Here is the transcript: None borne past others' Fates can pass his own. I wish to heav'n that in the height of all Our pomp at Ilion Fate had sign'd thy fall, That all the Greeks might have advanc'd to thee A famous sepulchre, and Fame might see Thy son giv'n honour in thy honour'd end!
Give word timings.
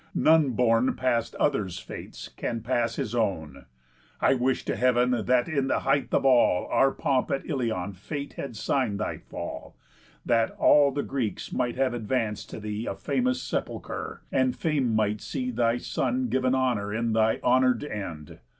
None 0.15 0.53
borne 0.53 0.95
past 0.95 1.35
others' 1.35 1.77
Fates 1.77 2.27
can 2.29 2.61
pass 2.61 2.95
his 2.95 3.13
own. 3.13 3.65
I 4.19 4.33
wish 4.33 4.65
to 4.65 4.75
heav'n 4.75 5.11
that 5.27 5.47
in 5.47 5.67
the 5.67 5.81
height 5.81 6.07
of 6.11 6.25
all 6.25 6.65
Our 6.71 6.89
pomp 6.89 7.29
at 7.29 7.47
Ilion 7.47 7.93
Fate 7.93 8.33
had 8.33 8.55
sign'd 8.55 8.99
thy 8.99 9.19
fall, 9.19 9.75
That 10.25 10.55
all 10.57 10.89
the 10.91 11.03
Greeks 11.03 11.53
might 11.53 11.75
have 11.75 11.93
advanc'd 11.93 12.49
to 12.49 12.59
thee 12.59 12.87
A 12.87 12.95
famous 12.95 13.43
sepulchre, 13.43 14.23
and 14.31 14.55
Fame 14.55 14.95
might 14.95 15.21
see 15.21 15.51
Thy 15.51 15.77
son 15.77 16.29
giv'n 16.29 16.55
honour 16.55 16.91
in 16.91 17.13
thy 17.13 17.37
honour'd 17.43 17.83
end! 17.83 18.39